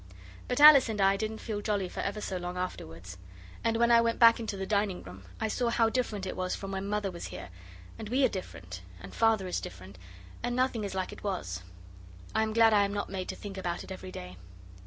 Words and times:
But 0.47 0.59
Alice 0.59 0.89
and 0.89 0.99
I 0.99 1.15
didn't 1.15 1.37
feel 1.37 1.61
jolly 1.61 1.87
for 1.87 1.99
ever 1.99 2.21
so 2.21 2.37
long 2.37 2.57
afterwards. 2.57 3.19
And 3.63 3.77
when 3.77 3.91
I 3.91 4.01
went 4.01 4.17
back 4.17 4.39
into 4.39 4.57
the 4.57 4.65
dining 4.65 5.03
room 5.03 5.25
I 5.39 5.47
saw 5.47 5.69
how 5.69 5.89
different 5.89 6.25
it 6.25 6.35
was 6.35 6.55
from 6.55 6.71
when 6.71 6.87
Mother 6.87 7.11
was 7.11 7.25
here, 7.25 7.49
and 7.99 8.09
we 8.09 8.25
are 8.25 8.27
different, 8.27 8.81
and 8.99 9.13
Father 9.13 9.45
is 9.47 9.61
different, 9.61 9.99
and 10.41 10.55
nothing 10.55 10.83
is 10.83 10.95
like 10.95 11.11
it 11.13 11.23
was. 11.23 11.61
I 12.33 12.41
am 12.41 12.51
glad 12.51 12.73
I 12.73 12.83
am 12.83 12.93
not 12.95 13.11
made 13.11 13.29
to 13.29 13.35
think 13.35 13.59
about 13.59 13.83
it 13.83 13.91
every 13.91 14.11
day. 14.11 14.37